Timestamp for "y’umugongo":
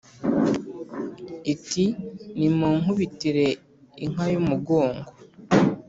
4.33-5.09